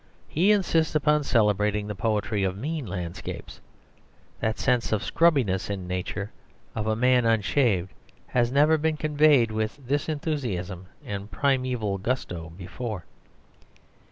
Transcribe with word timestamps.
He 0.27 0.51
insists 0.51 0.95
upon 0.95 1.23
celebrating 1.25 1.85
the 1.85 1.93
poetry 1.93 2.41
of 2.43 2.57
mean 2.57 2.87
landscapes. 2.87 3.61
That 4.39 4.57
sense 4.57 4.91
of 4.91 5.03
scrubbiness 5.03 5.69
in 5.69 5.87
nature, 5.87 6.31
as 6.75 6.79
of 6.79 6.87
a 6.87 6.95
man 6.95 7.23
unshaved, 7.23 7.93
had 8.25 8.51
never 8.51 8.79
been 8.79 8.97
conveyed 8.97 9.51
with 9.51 9.77
this 9.77 10.09
enthusiasm 10.09 10.87
and 11.05 11.29
primeval 11.29 11.99
gusto 11.99 12.49
before. 12.49 13.05